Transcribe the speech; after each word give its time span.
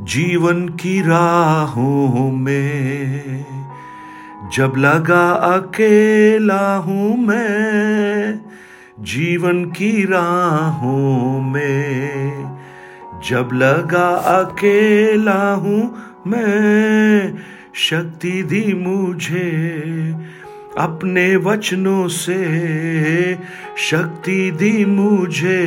जीवन 0.00 0.68
की 0.68 1.00
राहों 1.00 2.30
में। 2.30 3.44
जब 4.52 4.72
लगा 4.76 5.30
अकेला 5.30 6.76
हूँ 6.76 7.16
मैं, 7.26 8.40
जीवन 9.00 9.64
की 9.64 10.04
राहों 10.04 11.40
में। 11.40 12.58
जब 13.28 13.50
लगा 13.52 14.14
अकेला 14.14 15.52
हूँ 15.52 15.98
मैं, 16.26 17.34
शक्ति 17.74 18.42
दी 18.42 18.74
मुझे 18.74 20.14
अपने 20.78 21.36
वचनों 21.36 22.08
से। 22.08 23.38
शक्ति 23.76 24.50
दी 24.50 24.84
मुझे 24.84 25.66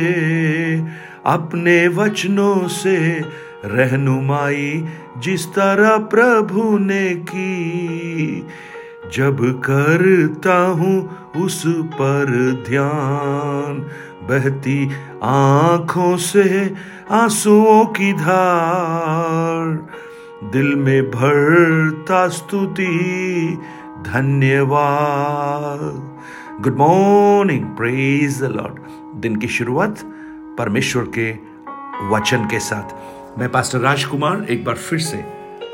अपने 1.26 1.88
वचनों 1.88 2.68
से। 2.68 3.24
रहनुमाई 3.64 4.86
जिस 5.18 5.46
तरह 5.46 5.98
प्रभु 5.98 6.78
ने 6.78 7.14
की। 7.14 8.46
जब 9.14 9.62
करता 9.64 10.66
हूँ 10.66 11.18
उस 11.36 11.62
पर 11.66 12.64
ध्यान, 12.68 13.86
बहती 14.22 14.90
आँखों 15.22 16.16
से 16.16 16.74
आंसुओं 17.10 17.86
की 17.86 18.12
धार। 18.12 19.88
दिल 20.52 20.76
में 20.76 21.02
भरता 21.02 22.28
स्तुति, 22.28 23.58
धन्यवाद। 24.02 26.12
Good 26.62 26.78
morning 26.78 27.64
praise 27.64 28.40
the 28.40 28.44
Lord 28.44 28.74
दिन 29.20 29.36
की 29.36 29.48
शुरुआत 29.48 29.98
परमेश्वर 30.58 31.02
के 31.02 31.38
वचन 32.08 32.44
के 32.44 32.58
साथ। 32.58 33.17
मैं 33.38 33.48
पास्टर 33.48 33.78
राजकुमार, 33.78 34.46
एक 34.50 34.64
बार 34.64 34.74
फिर 34.74 34.98
से 34.98 35.24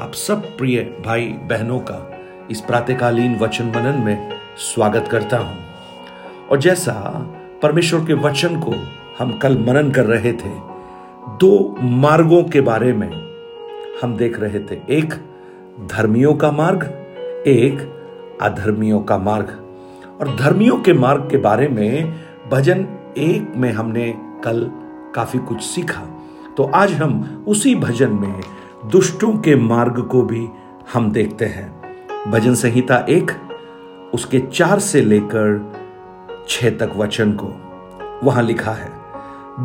आप 0.00 0.12
सब 0.12 0.56
प्रिय 0.56 1.02
भाई 1.04 1.26
बहनों 1.26 1.78
का 1.78 2.18
इस 2.50 2.60
प्रातकालीन 2.60 3.38
वचन 3.38 3.64
मनन 3.64 4.02
में 4.04 4.30
स्वागत 4.56 5.08
करता 5.10 5.38
हूँ। 5.38 5.58
और 6.50 6.58
जैसा 6.58 6.92
परमेश्वर 7.62 8.00
के 8.00 8.14
वचन 8.14 8.60
को 8.60 8.74
हम 9.18 9.38
कल 9.38 9.58
मनन 9.58 9.90
कर 9.90 10.04
रहे 10.04 10.32
थे, 10.32 10.74
दो 11.28 11.76
मार्गों 11.80 12.44
के 12.44 12.60
बारे 12.60 12.92
में 12.92 13.10
हम 14.02 14.16
देख 14.16 14.40
रहे 14.40 14.60
थे। 14.60 14.80
एक, 14.90 15.14
धर्मियों 15.86 16.34
का 16.34 16.50
मार्ग, 16.50 16.82
एक, 17.46 18.02
अधर्मियों 18.42 19.00
का 19.00 19.18
मार्ग। 19.18 19.60
और 20.20 20.36
धर्मियों 20.36 20.76
के 20.76 20.92
मार्ग 20.92 21.28
के 21.30 21.36
बारे 21.36 21.68
में 21.68 22.14
भजन 22.50 22.86
एक 23.18 23.52
में 23.56 23.72
हमने 23.72 24.14
कल 24.44 24.70
काफ़ी 25.14 25.38
कुछ 25.38 25.62
सीखा। 25.62 26.13
तो 26.56 26.64
आज 26.64 26.92
हम 26.92 27.44
उसी 27.48 27.74
भजन 27.74 28.12
में 28.12 28.40
दुष्टों 28.90 29.32
के 29.32 29.56
मार्ग 29.56 30.02
को 30.02 30.22
भी 30.22 30.48
हम 30.92 31.12
देखते 31.12 31.44
हैं। 31.44 31.82
भजन 32.30 32.54
संहिता 32.54 32.96
एक, 33.08 33.30
उसके 34.14 34.38
चार 34.38 34.78
से 34.78 35.00
लेकर 35.00 35.72
छह 36.48 36.70
तक 36.70 36.92
वचन 36.96 37.32
को 37.32 37.46
वहाँ 38.26 38.42
लिखा 38.42 38.70
है। 38.70 38.90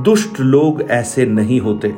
दुष्ट 0.03 0.39
लोग 0.39 0.81
ऐसे 0.81 1.25
नहीं 1.25 1.59
होते। 1.59 1.95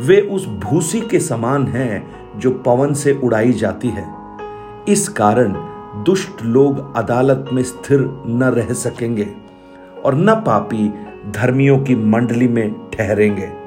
वे 0.00 0.20
उस 0.20 0.46
भूसी 0.46 1.00
के 1.00 1.20
समान 1.20 1.66
हैं 1.66 2.10
जो 2.38 2.50
पवन 2.50 2.94
से 2.94 3.20
उड़ाई 3.24 3.52
जाती 3.52 3.88
है। 3.88 4.14
इस 4.88 5.08
कारण 5.08 5.52
दुष्ट 6.04 6.42
लोग 6.42 6.96
अदालत 6.96 7.50
में 7.52 7.62
स्थिर 7.62 8.22
न 8.26 8.42
रह 8.42 8.72
सकेंगे 8.72 9.28
और 10.04 10.14
न 10.14 10.34
पापी 10.34 10.88
धर्मियों 11.30 11.78
की 11.78 11.96
मंडली 11.96 12.48
में 12.48 12.90
ठहरेंगे। 12.90 13.57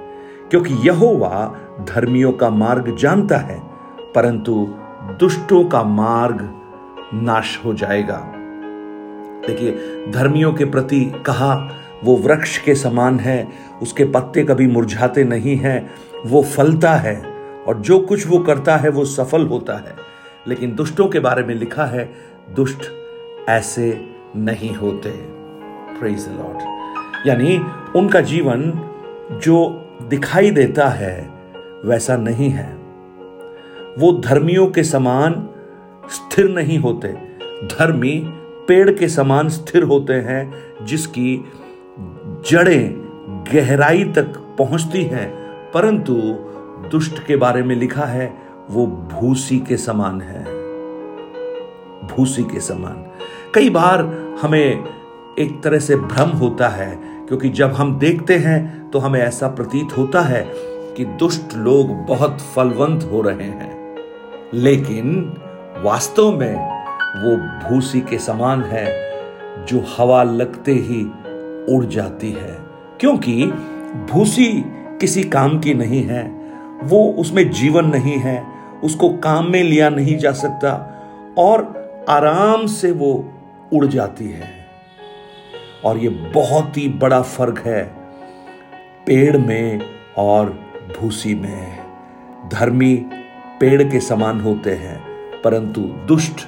क्योंकि 0.51 0.73
यहोवा 0.73 1.55
धर्मियों 1.81 2.31
का 2.31 2.49
मार्ग 2.49 2.95
जानता 2.95 3.37
है, 3.37 3.63
परंतु 4.15 4.67
दुष्टों 5.19 5.65
का 5.65 5.83
मार्ग 5.83 6.61
नाश 7.13 7.61
हो 7.65 7.73
जाएगा। 7.73 8.31
देखिए, 9.47 9.71
धर्मियों 10.11 10.53
के 10.53 10.65
प्रति 10.65 11.05
कहा, 11.25 11.69
वो 12.03 12.15
वृक्ष 12.15 12.57
के 12.57 12.75
समान 12.75 13.19
है, 13.19 13.47
उसके 13.81 14.05
पत्ते 14.05 14.43
कभी 14.43 14.67
मुरझाते 14.67 15.23
नहीं 15.23 15.57
हैं, 15.57 15.91
वो 16.25 16.43
फलता 16.43 16.91
है, 16.91 17.25
और 17.67 17.77
जो 17.77 17.99
कुछ 17.99 18.27
वो 18.27 18.39
करता 18.39 18.77
है, 18.77 18.89
वो 18.89 19.05
सफल 19.05 19.47
होता 19.47 19.73
है। 19.73 19.95
लेकिन 20.47 20.75
दुष्टों 20.75 21.07
के 21.07 21.19
बारे 21.19 21.43
में 21.43 21.55
लिखा 21.55 21.85
है, 21.85 22.13
दुष्ट 22.55 22.81
ऐसे 23.49 24.15
नहीं 24.35 24.75
होते। 24.75 25.41
लॉर्ड 26.03 26.61
यानी 27.27 27.61
उनका 27.95 28.21
जीवन 28.21 28.73
जो 29.31 29.80
दिखाई 30.09 30.51
देता 30.51 30.87
है, 30.87 31.29
वैसा 31.85 32.17
नहीं 32.17 32.49
है। 32.49 32.73
वो 33.99 34.11
धर्मियों 34.11 34.67
के 34.67 34.83
समान 34.83 35.49
स्थिर 36.09 36.49
नहीं 36.49 36.79
होते। 36.79 37.07
धर्मी 37.63 38.23
पेड़ 38.67 38.91
के 38.91 39.07
समान 39.07 39.49
स्थिर 39.49 39.83
होते 39.83 40.13
हैं, 40.13 40.53
जिसकी 40.85 41.51
जड़ें 42.49 42.93
गहराई 43.53 44.03
तक 44.03 44.55
पहुँचती 44.57 45.03
हैं। 45.03 45.29
परंतु 45.71 46.13
दुष्ट 46.89 47.25
के 47.25 47.35
बारे 47.35 47.63
में 47.63 47.75
लिखा 47.75 48.05
है, 48.05 48.33
वो 48.69 48.87
भूसी 48.87 49.59
के 49.59 49.77
समान 49.77 50.21
है। 50.21 50.43
भूसी 52.07 52.43
के 52.43 52.59
समान। 52.59 53.05
कई 53.53 53.69
बार 53.69 54.01
हमें 54.41 54.85
एक 55.39 55.61
तरह 55.63 55.79
से 55.79 55.95
भ्रम 55.95 56.29
होता 56.29 56.67
है 56.67 57.20
क्योंकि 57.31 57.49
जब 57.49 57.71
हम 57.73 57.99
देखते 57.99 58.35
हैं 58.35 58.89
तो 58.91 58.99
हमें 58.99 59.19
ऐसा 59.19 59.47
प्रतीत 59.47 59.97
होता 59.97 60.21
है 60.21 60.47
कि 60.97 61.05
दुष्ट 61.05 61.53
लोग 61.55 61.87
बहुत 61.91 62.37
फलवंत 62.55 63.03
हो 63.03 63.21
रहे 63.21 63.43
हैं। 63.43 63.95
लेकिन 64.53 65.33
वास्तव 65.83 66.31
में 66.31 66.55
वो 67.23 67.35
भूसी 67.37 68.01
के 68.01 68.17
समान 68.17 68.63
है, 68.63 69.11
जो 69.65 69.83
हवा 69.97 70.23
लगते 70.23 70.71
ही 70.71 71.03
उड़ 71.75 71.85
जाती 71.85 72.31
है। 72.31 72.57
क्योंकि 72.99 73.45
भूसी 74.11 74.65
किसी 75.01 75.23
काम 75.23 75.59
की 75.59 75.73
नहीं 75.73 76.03
है, 76.03 76.31
वो 76.83 77.15
उसमें 77.17 77.51
जीवन 77.51 77.85
नहीं 77.85 78.17
है, 78.17 78.43
उसको 78.83 79.09
काम 79.09 79.51
में 79.51 79.63
लिया 79.63 79.89
नहीं 79.89 80.17
जा 80.17 80.31
सकता, 80.31 81.01
और 81.37 81.81
आराम 82.09 82.65
से 82.65 82.91
वो 82.91 83.29
उड़ 83.73 83.85
जाती 83.85 84.25
है। 84.25 84.60
और 85.85 85.97
ये 85.97 86.09
बहुत 86.09 86.77
ही 86.77 86.89
बड़ा 86.89 87.21
फ़र्क 87.21 87.59
है 87.59 87.83
पेड़ 89.07 89.37
में 89.37 89.81
और 90.17 90.49
भूसी 90.99 91.35
में। 91.35 91.79
धर्मी 92.49 92.95
पेड़ 93.59 93.83
के 93.83 93.99
समान 93.99 94.41
होते 94.41 94.71
हैं, 94.71 95.03
परंतु 95.41 95.81
दुष्ट 95.81 96.47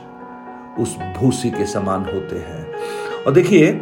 उस 0.80 0.98
भूसी 0.98 1.52
के 1.52 1.66
समान 1.66 2.02
होते 2.02 2.36
हैं। 2.36 2.74
और 3.24 3.34
देखिए, 3.34 3.82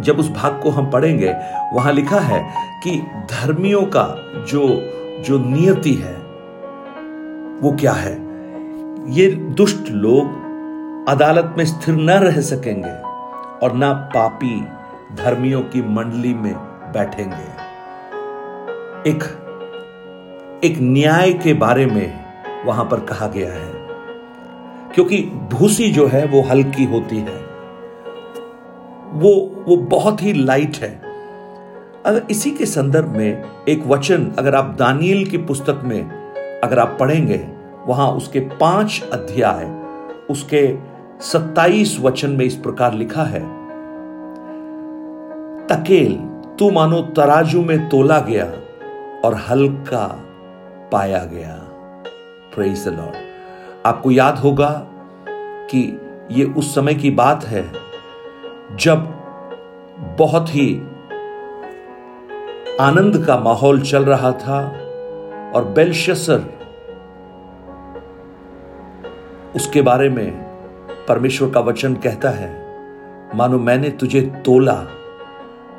जब 0.00 0.18
उस 0.18 0.30
भाग 0.30 0.60
को 0.62 0.70
हम 0.70 0.90
पढ़ेंगे, 0.90 1.34
वहाँ 1.72 1.92
लिखा 1.92 2.20
है 2.20 2.44
कि 2.84 2.98
धर्मियों 3.30 3.82
का 3.82 4.06
जो 4.44 4.90
जो 5.24 5.38
नियति 5.38 5.94
है, 5.94 6.14
वो 7.60 7.76
क्या 7.80 7.92
है? 7.92 8.12
ये 9.08 9.30
दुष्ट 9.30 9.90
लोग 9.90 10.44
अदालत 11.08 11.54
में 11.58 11.64
स्थिर 11.64 11.94
न 11.94 12.10
रह 12.10 12.40
सकेंगे। 12.40 13.13
और 13.62 13.72
ना 13.72 13.92
पापी 13.92 14.60
धर्मियों 15.14 15.62
की 15.62 15.82
मंडली 15.82 16.34
में 16.34 16.54
बैठेंगे। 16.92 17.64
एक 19.10 19.40
एक 20.64 20.78
न्याय 20.80 21.32
के 21.32 21.54
बारे 21.54 21.86
में 21.86 22.24
वहाँ 22.66 22.84
पर 22.84 23.00
कहा 23.00 23.26
गया 23.26 23.52
है। 23.52 23.72
क्योंकि 24.94 25.22
भूसी 25.22 25.92
जो 25.92 26.06
है, 26.06 26.26
वो 26.26 26.42
हल्की 26.42 26.84
होती 26.84 27.16
है। 27.18 27.44
वो 29.12 29.64
वो 29.68 29.76
बहुत 29.76 30.22
ही 30.22 30.32
लाइट 30.32 30.76
है। 30.76 31.00
अगर 32.06 32.22
इसी 32.30 32.50
के 32.50 32.66
संदर्भ 32.66 33.08
में 33.08 33.44
एक 33.68 33.86
वचन 33.86 34.32
अगर 34.38 34.54
आप 34.54 34.76
दानियल 34.78 35.26
की 35.26 35.38
पुस्तक 35.38 35.80
में 35.84 36.02
अगर 36.64 36.78
आप 36.78 36.96
पढ़ेंगे, 37.00 37.48
वहाँ 37.86 38.08
उसके 38.08 38.40
पाँच 38.40 39.04
अध्याय, 39.12 39.64
उसके 40.30 40.93
सत्ताईस 41.24 41.96
वचन 42.00 42.30
में 42.30 42.44
इस 42.44 42.56
प्रकार 42.56 42.94
लिखा 42.94 43.22
है, 43.22 43.40
तकेल, 45.66 46.16
तू 46.58 46.70
मानो 46.70 47.00
तराजू 47.02 47.62
में 47.62 47.88
तोला 47.88 48.18
गया 48.20 48.44
और 49.24 49.34
हल्का 49.34 50.06
पाया 50.92 51.24
गया। 51.24 51.54
प्रेज 52.54 52.84
द 52.88 52.88
लॉर्ड 52.88 53.14
आपको 53.86 54.10
याद 54.10 54.38
होगा 54.38 54.70
कि 55.70 56.00
ये 56.30 56.44
उस 56.44 56.74
समय 56.74 56.94
की 56.94 57.10
बात 57.10 57.44
है 57.44 57.64
जब 58.80 59.06
बहुत 60.18 60.54
ही 60.54 60.74
आनंद 62.80 63.24
का 63.26 63.38
माहौल 63.38 63.80
चल 63.80 64.04
रहा 64.04 64.32
था 64.32 64.60
और 65.54 65.64
बेलशसर 65.64 66.52
उसके 69.56 69.82
बारे 69.82 70.08
में 70.08 70.43
परमेश्वर 71.08 71.50
का 71.50 71.60
वचन 71.60 71.94
कहता 71.94 72.30
है, 72.30 72.64
मानो 73.34 73.58
मैंने 73.58 73.90
तुझे 73.90 74.20
तोला, 74.20 74.74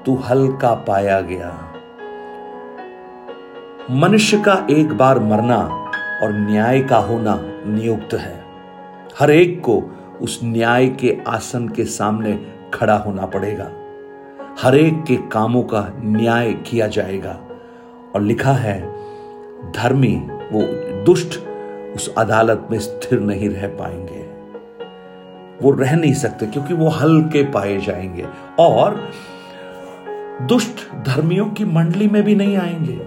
तू 0.05 0.15
हल्का 0.15 0.73
पाया 0.73 1.21
गया। 1.21 1.73
मनुष्य 3.91 4.37
का 4.37 4.67
एक 4.71 4.97
बार 4.97 5.19
मरना 5.19 5.59
और 6.23 6.33
न्याय 6.33 6.81
का 6.81 6.97
होना 6.97 7.39
नियुक्त 7.67 8.13
है। 8.13 8.43
हर 9.19 9.31
एक 9.31 9.61
को 9.61 9.83
उस 10.21 10.39
न्याय 10.43 10.87
के 10.87 11.17
आसन 11.27 11.67
के 11.67 11.85
सामने 11.85 12.45
खड़ा 12.73 12.97
होना 12.97 13.25
पड़ेगा। 13.25 13.71
हर 14.61 14.75
एक 14.75 15.03
के 15.03 15.15
कामों 15.15 15.63
का 15.63 15.89
न्याय 15.99 16.53
किया 16.53 16.87
जाएगा। 16.87 17.39
और 18.15 18.21
लिखा 18.21 18.51
है, 18.51 18.81
धर्मी 19.71 20.15
वो 20.51 20.61
दुष्ट 21.03 21.39
उस 21.95 22.15
अदालत 22.15 22.67
में 22.71 22.79
स्थिर 22.79 23.19
नहीं 23.19 23.49
रह 23.49 23.67
पाएँगे। 23.67 24.24
वो 25.61 25.71
रह 25.71 25.95
नहीं 25.95 26.13
सकते, 26.13 26.45
क्योंकि 26.45 26.73
वो 26.73 26.87
हल्के 26.87 27.43
पाए 27.43 27.77
जाएँगे। 27.77 28.25
और 28.59 29.09
दुष्ट 30.41 30.93
धर्मियों 30.93 31.45
की 31.45 31.65
मंडली 31.65 32.07
में 32.07 32.23
भी 32.23 32.35
नहीं 32.35 32.57
आएँगे। 32.57 32.97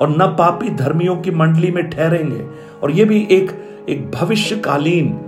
और 0.00 0.08
न 0.08 0.36
पापी 0.38 0.68
धर्मियों 0.68 1.16
की 1.16 1.30
मंडली 1.30 1.70
में 1.70 1.90
ठहरेंगे। 1.90 2.46
और 2.82 2.90
यह 2.90 3.06
भी 3.06 3.28
एक 3.30 3.68
एक 3.88 4.10
भविष्यकालीन 4.10 5.20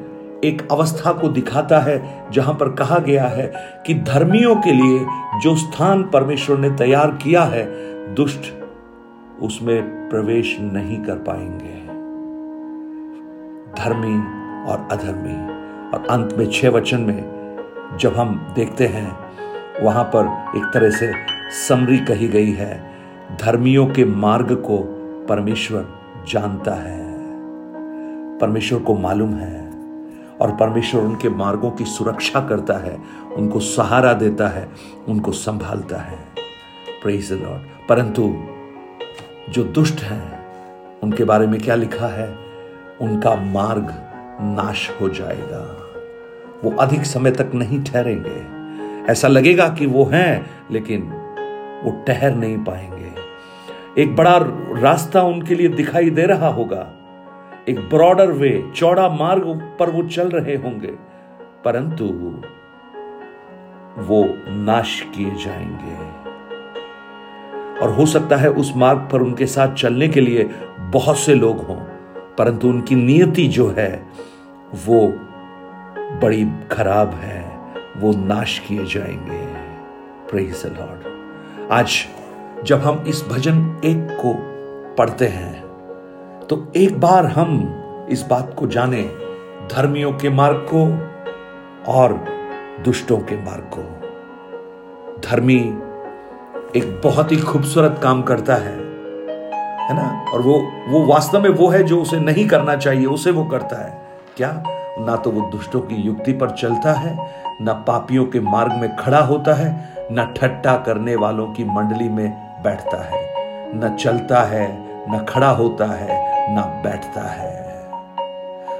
एक 0.44 0.68
अवस्था 0.72 1.12
को 1.12 1.28
दिखाता 1.28 1.78
है, 1.78 2.24
जहाँ 2.30 2.54
पर 2.54 2.68
कहा 2.68 2.98
गया 2.98 3.24
है 3.24 3.52
कि 3.86 3.94
धर्मियों 3.94 4.56
के 4.56 4.72
लिए 4.72 5.06
जो 5.40 5.56
स्थान 5.56 6.02
परमेश्वर 6.02 6.58
ने 6.58 6.70
तैयार 6.70 7.10
किया 7.10 7.42
है, 7.42 7.64
दुष्ट 8.14 8.40
उसमें 9.42 10.08
प्रवेश 10.08 10.56
नहीं 10.60 11.04
कर 11.04 11.14
पाएँगे। 11.14 11.84
धर्मी 13.82 14.43
और 14.64 14.88
अधर्मी 14.92 15.34
और 15.90 16.06
अंत 16.10 16.34
में 16.38 16.50
छह 16.50 16.68
वचन 16.68 17.00
में 17.00 17.34
जब 18.00 18.14
हम 18.14 18.52
देखते 18.54 18.86
हैं, 18.86 19.18
वहाँ 19.82 20.04
पर 20.04 20.52
एक 20.58 20.70
तरह 20.74 20.90
से 20.90 21.12
समरी 21.68 21.98
कही 21.98 22.28
गई 22.28 22.52
है, 22.52 22.90
धर्मियों 23.40 23.86
के 23.86 24.04
मार्ग 24.04 24.54
को 24.54 24.78
परमेश्वर 25.28 25.88
जानता 26.28 26.74
है। 26.74 27.14
परमेश्वर 28.38 28.80
को 28.80 28.94
मालूम 28.94 29.34
है 29.34 29.70
और 30.40 30.56
परमेश्वर 30.56 31.00
उनके 31.02 31.28
मार्गों 31.28 31.70
की 31.70 31.84
सुरक्षा 31.84 32.40
करता 32.40 32.74
है, 32.74 32.98
उनको 33.36 33.60
सहारा 33.60 34.12
देता 34.12 34.48
है, 34.48 34.68
उनको 35.08 35.32
संभालता 35.32 35.96
है। 35.96 36.34
लॉर्ड 37.06 37.86
परंतु 37.88 38.34
जो 39.52 39.64
दुष्ट 39.64 40.00
हैं, 40.00 40.46
उनके 41.00 41.24
बारे 41.24 41.46
में 41.46 41.60
क्या 41.60 41.74
लिखा 41.74 42.06
है? 42.06 42.36
उनका 43.00 43.34
मार्ग 43.34 44.03
नाश 44.40 44.90
हो 45.00 45.08
जाएगा। 45.08 45.80
वो 46.64 46.76
अधिक 46.76 47.04
समय 47.04 47.30
तक 47.30 47.50
नहीं 47.54 47.84
ठहरेंगे। 47.84 48.64
ऐसा 49.12 49.28
लगेगा 49.28 49.68
कि 49.68 49.86
वो 49.86 50.04
हैं, 50.04 50.50
लेकिन 50.70 51.02
वो 51.84 52.04
ठहर 52.06 52.34
नहीं 52.34 52.58
पाएँगे। 52.58 53.12
एक 54.02 54.16
बड़ा 54.16 54.38
रास्ता 54.80 55.22
उनके 55.22 55.54
लिए 55.54 55.68
दिखाई 55.68 56.10
दे 56.10 56.22
रहा 56.22 56.48
होगा। 56.48 56.92
एक 57.68 57.78
ब्रॉडर 57.78 58.26
वे 58.26 58.72
चौड़ा 58.76 59.08
मार्ग 59.08 59.76
पर 59.78 59.90
वो 59.90 60.02
चल 60.02 60.28
रहे 60.28 60.56
होंगे। 60.56 60.94
परंतु 61.64 62.04
वो 64.02 64.24
नाश 64.48 65.06
किए 65.16 65.30
जाएँगे। 65.30 66.24
और 67.80 67.90
हो 67.90 68.06
सकता 68.06 68.36
है 68.36 68.50
उस 68.50 68.72
मार्ग 68.76 69.08
पर 69.12 69.22
उनके 69.22 69.46
साथ 69.46 69.74
चलने 69.74 70.08
के 70.08 70.20
लिए 70.20 70.50
बहुत 70.80 71.18
से 71.18 71.34
लोग 71.34 71.58
हों। 71.58 71.93
परंतु 72.38 72.68
उनकी 72.68 72.94
नियति 72.94 73.46
जो 73.48 73.68
है, 73.68 74.06
वो 74.86 75.06
बड़ी 76.20 76.44
खराब 76.72 77.14
है, 77.14 77.40
वो 77.96 78.12
नाश 78.16 78.58
किए 78.58 78.84
जाएँगे। 78.84 79.44
प्रेज 80.30 80.62
लॉर्ड 80.66 81.70
आज 81.72 81.92
जब 82.64 82.78
हम 82.78 83.04
इस 83.08 83.22
भजन 83.22 83.80
एक 83.84 84.16
को 84.20 84.34
पढ़ते 84.94 85.26
हैं 85.26 85.62
तो 86.50 86.72
एक 86.76 87.00
बार 87.00 87.26
हम 87.26 87.50
इस 88.10 88.22
बात 88.22 88.54
को 88.58 88.66
जाने 88.66 89.02
धर्मियों 89.72 90.12
के 90.12 90.30
मार्ग 90.30 90.66
को 90.74 90.84
और 91.92 92.24
दुष्टों 92.84 93.18
के 93.18 93.36
मार्ग 93.36 93.70
को। 93.74 93.82
धर्मी 95.20 95.58
एक 96.76 97.00
बहुत 97.04 97.32
ही 97.32 97.36
खूबसूरत 97.36 98.00
काम 98.02 98.22
करता 98.22 98.54
है। 98.54 98.83
है 99.84 99.94
ना? 99.94 100.24
और 100.34 100.40
वो 100.42 100.68
वो 100.88 101.06
वास्तव 101.06 101.40
में 101.40 101.50
वो 101.50 101.68
है 101.68 101.82
जो 101.82 102.02
उसे 102.02 102.20
नहीं 102.20 102.48
करना 102.48 102.76
चाहिए, 102.76 103.06
उसे 103.06 103.30
वो 103.30 103.44
करता 103.44 103.84
है। 103.84 103.98
क्या? 104.36 104.62
ना 104.98 105.16
तो 105.16 105.30
वो 105.30 105.40
दुष्टों 105.40 105.80
की 105.80 105.94
युक्ति 105.94 106.32
पर 106.32 106.50
चलता 106.50 106.92
है, 106.92 107.18
न 107.62 107.84
पापियों 107.86 108.26
के 108.26 108.40
मार्ग 108.40 108.72
में 108.72 108.96
खड़ा 108.96 109.20
होता 109.20 109.54
है, 109.54 109.88
न 109.98 110.34
ठट्टा 110.36 110.76
करने 110.76 111.16
वालों 111.16 111.46
की 111.46 111.64
मंडली 111.64 112.08
में 112.08 112.30
बैठता 112.62 113.04
है। 113.04 113.28
न 113.76 113.96
चलता 114.00 114.42
है, 114.42 114.78
न 115.10 115.26
खड़ा 115.28 115.50
होता 115.50 115.84
है, 115.84 116.46
न 116.56 116.60
बैठता 116.60 117.28
है। 117.28 117.80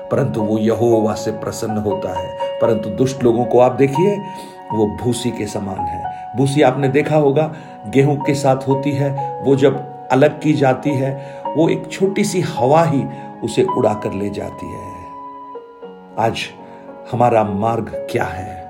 परंतु 0.09 0.41
वो 0.41 0.59
यहोवा 0.59 1.15
से 1.15 1.31
प्रसन्न 1.31 1.79
होता 1.79 2.19
है। 2.19 2.39
परंतु 2.63 2.91
दुष्ट 2.91 3.25
लोगों 3.25 3.45
को 3.45 3.61
आप 3.61 3.73
देखिए, 3.73 4.17
वो 4.73 4.87
भूसी 4.87 5.31
के 5.31 5.47
समान 5.47 5.79
है। 5.79 6.05
भूसी 6.37 6.63
आपने 6.63 6.89
देखा 6.89 7.17
होगा, 7.17 7.53
गेहूँ 7.87 8.17
के 8.17 8.35
साथ 8.35 8.57
होती 8.57 8.93
है, 8.93 9.41
वो 9.43 9.57
जब 9.57 9.94
अलग 10.15 10.41
की 10.41 10.53
जाती 10.53 10.91
है, 10.91 11.43
वो 11.57 11.69
एक 11.69 11.89
छोटी 11.91 12.25
सी 12.25 12.41
हवा 12.41 12.85
ही 12.85 13.05
उसे 13.43 13.63
उड़ा 13.63 13.95
कर 13.95 14.13
ले 14.13 14.31
जाती 14.31 14.67
है। 14.67 14.95
आज 16.19 16.39
हमारा 17.13 17.45
मार्ग 17.45 18.09
क्या 18.11 18.25
है? 18.25 18.65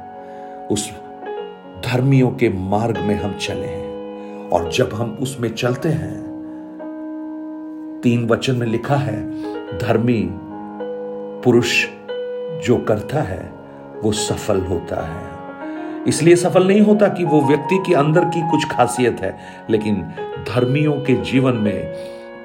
उस 0.70 0.90
धर्मियों 1.84 2.30
के 2.30 2.48
मार्ग 2.48 2.98
में 2.98 3.14
हम 3.22 3.34
चले 3.34 3.66
हैं, 3.66 4.48
और 4.50 4.72
जब 4.72 4.90
हम 4.94 5.18
उसमें 5.20 5.54
चलते 5.54 5.88
हैं, 5.88 6.24
तीन 8.02 8.28
वचन 8.28 8.56
में 8.56 8.66
लिखा 8.66 8.96
है, 8.96 9.30
धर्मी 9.78 10.28
पुरुष 11.44 11.86
जो 12.66 12.76
करता 12.76 13.22
है, 13.22 13.52
वो 14.04 14.12
सफल 14.12 14.60
होता 14.60 15.06
है। 15.06 15.34
इसलिए 16.08 16.36
सफल 16.36 16.66
नहीं 16.66 16.80
होता 16.80 17.08
कि 17.08 17.24
वो 17.24 17.40
व्यक्ति 17.40 17.78
के 17.86 17.94
अंदर 17.94 18.24
की 18.24 18.50
कुछ 18.50 18.68
खासियत 18.70 19.20
है, 19.20 19.38
लेकिन 19.70 19.96
धर्मियों 20.48 20.92
के 20.92 21.14
जीवन 21.14 21.54
में 21.54 21.94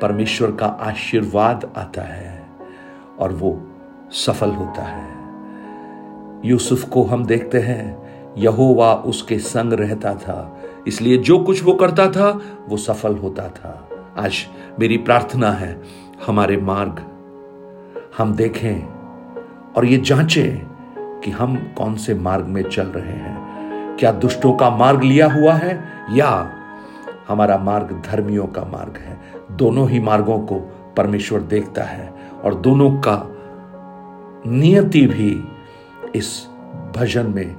परमेश्वर 0.02 0.52
का 0.52 0.66
आशीर्वाद 0.66 1.72
आता 1.78 2.02
है 2.02 2.48
और 3.20 3.32
वो 3.32 3.68
सफल 4.12 4.50
होता 4.50 4.82
है। 4.82 5.18
यूसुफ 6.46 6.84
को 6.84 7.04
हम 7.04 7.26
देखते 7.26 7.60
हैं, 7.60 7.98
यहोवा 8.38 8.94
उसके 8.94 9.40
संग 9.40 9.74
रहता 9.74 10.14
था, 10.14 10.62
इसलिए 10.88 11.18
जो 11.18 11.40
कुछ 11.40 11.64
वो 11.64 11.74
करता 11.74 12.10
था, 12.12 12.42
वो 12.70 12.78
सफल 12.78 13.16
होता 13.16 13.48
था। 13.50 13.90
आज 14.18 14.48
मेरी 14.80 14.98
प्रार्थना 14.98 15.52
है, 15.52 15.82
हमारे 16.28 16.58
मार्ग 16.58 17.06
हम 18.18 18.34
देखें 18.34 18.88
और 19.74 19.86
ये 19.86 19.98
जांचें 19.98 20.60
कि 21.22 21.32
हम 21.32 21.56
कौन 21.78 21.96
से 21.96 22.14
मार्ग 22.14 22.46
में 22.46 22.64
चल 22.64 22.88
रहे 22.88 23.14
हैं। 23.14 23.98
क्या 24.00 24.12
दुष्टों 24.12 24.54
का 24.54 24.70
मार्ग 24.70 25.04
लिया 25.04 25.28
हुआ 25.28 25.54
है, 25.54 25.84
या 26.12 26.56
हमारा 27.30 27.58
मार्ग 27.58 28.02
धर्मियों 28.06 28.48
का 28.48 28.64
मार्ग 28.64 28.98
है। 28.98 29.20
दोनों 29.52 29.90
ही 29.90 30.00
मार्गों 30.00 30.40
को 30.40 30.60
परमेश्वर 30.98 31.42
देखता 31.42 31.84
है 31.84 32.14
और 32.44 32.56
दोनों 32.56 32.92
का 33.08 33.18
नियति 34.46 35.06
भी 35.08 35.44
इस 36.16 36.48
भजन 36.96 37.34
में 37.36 37.56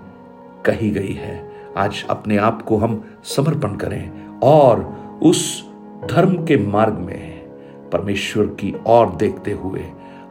कही 0.66 0.90
गई 0.90 1.12
है। 1.12 1.50
आज 1.76 2.04
अपने 2.10 2.36
आप 2.36 2.62
को 2.62 2.76
हम 2.76 3.04
समर्पण 3.24 3.76
करें 3.76 4.38
और 4.42 4.82
उस 5.22 5.70
धर्म 6.10 6.34
के 6.44 6.56
मार्ग 6.56 6.94
में 6.94 7.40
परमेश्वर 7.92 8.46
की 8.46 8.74
ओर 8.86 9.10
देखते 9.10 9.52
हुए 9.52 9.84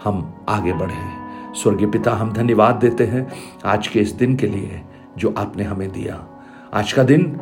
हम 0.04 0.46
आगे 0.50 0.74
बढ़े। 0.74 1.08
स्वर्गीय 1.56 1.88
पिता, 1.88 2.12
हम 2.12 2.34
धन्यवाद 2.34 2.76
देते 2.76 3.06
हैं 3.06 3.28
आज 3.66 3.88
के 3.88 4.00
इस 4.00 4.12
दिन 4.12 4.36
के 4.36 4.48
लिए 4.48 4.82
जो 5.18 5.34
आपने 5.38 5.64
हमें 5.64 5.92
दिया। 5.92 6.26
आज 6.74 6.94
का 6.94 7.04
दिन 7.04 7.40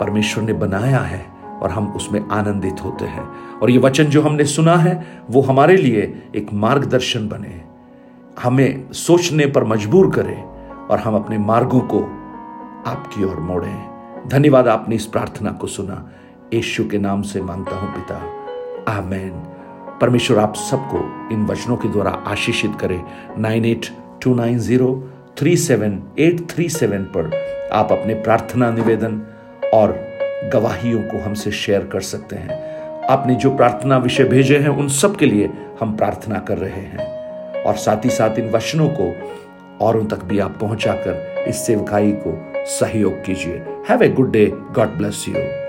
परमेश्वर 0.00 0.44
ने 0.44 0.52
बनाया 0.52 0.98
है 0.98 1.26
और 1.62 1.70
हम 1.70 1.92
उसमें 1.92 2.28
आनंदित 2.28 2.84
होते 2.84 3.04
हैं। 3.04 3.28
और 3.58 3.70
ये 3.70 3.78
वचन 3.78 4.04
जो 4.04 4.22
हमने 4.22 4.44
सुना 4.44 4.76
है, 4.76 5.22
वो 5.30 5.40
हमारे 5.40 5.76
लिए 5.76 6.30
एक 6.36 6.52
मार्गदर्शन 6.52 7.28
बने। 7.28 7.60
हमें 8.42 8.92
सोचने 8.92 9.46
पर 9.46 9.64
मजबूर 9.64 10.10
करे 10.10 10.42
और 10.90 10.98
हम 10.98 11.14
अपने 11.14 11.38
मार्गों 11.38 11.80
को 11.80 12.00
आपकी 12.86 13.24
ओर 13.24 13.40
मोड़ें। 13.40 14.28
धन्यवाद, 14.28 14.68
आपने 14.68 14.94
इस 14.94 15.06
प्रार्थना 15.06 15.52
को 15.52 15.66
सुना। 15.66 16.10
यीशु 16.54 16.84
के 16.88 16.98
नाम 16.98 17.22
से 17.22 17.40
माँगता 17.40 17.76
हूँ 17.76 17.94
पिता, 17.94 18.16
आमेन। 18.98 19.32
परमेश्वर, 20.00 20.38
आप 20.38 20.54
सबको 20.54 21.28
इन 21.32 21.46
वचनों 21.46 21.76
के 21.76 21.88
द्वारा 21.88 22.10
आशीषित 22.10 22.72
करे। 22.80 23.02
Nine 23.38 23.64
eight 23.64 23.86
two 24.22 24.34
nine 24.34 24.58
zero 24.58 25.10
three 25.38 25.56
seven 25.56 26.02
eight 26.18 26.50
three 26.50 26.68
seven 26.68 27.02
पर 27.04 27.30
आप 27.72 27.92
अपने 27.92 28.14
प्रार्थना 28.14 28.70
निवेदन 28.70 29.20
और 29.74 30.10
गवाहियों 30.52 31.02
को 31.02 31.18
हमसे 31.18 31.50
शेयर 31.50 31.80
कर 31.80 32.00
सकते 32.00 32.36
हैं। 32.36 32.70
आपने 33.06 33.34
जो 33.34 33.56
प्रार्थना 33.56 33.96
विषय 33.96 34.24
भेजे 34.24 34.58
हैं, 34.58 34.68
उन 34.68 34.88
सब 34.88 35.16
के 35.16 35.26
लिए 35.26 35.50
हम 35.80 35.96
प्रार्थना 35.96 36.38
कर 36.38 36.58
रहे 36.58 36.70
हैं। 36.70 37.20
और 37.62 37.74
साथ 37.74 38.04
ही 38.04 38.10
साथ 38.10 38.38
इन 38.38 38.50
वचनों 38.50 38.88
को 38.88 39.14
औरों 39.80 40.06
तक 40.06 40.24
भी 40.24 40.38
आप 40.38 40.58
पहुंचाकर 40.60 41.44
इस 41.48 41.66
सेवकाई 41.66 42.12
को 42.12 42.52
सहयोग 42.66 43.24
कीजिए। 43.24 43.54
Have 43.88 44.02
a 44.02 44.08
good 44.08 44.32
day 44.32 44.46
God 44.46 44.88
bless 44.88 45.24
you 45.28 45.34